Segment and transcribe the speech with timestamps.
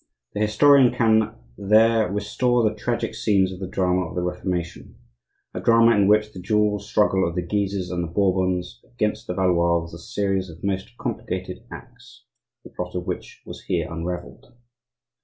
[0.33, 5.91] The historian can there restore the tragic scenes of the drama of the Reformation,—a drama
[5.95, 9.81] in which the dual struggle of the Guises and of the Bourbons against the Valois
[9.81, 12.25] was a series of most complicated acts,
[12.63, 14.51] the plot of which was here unravelled.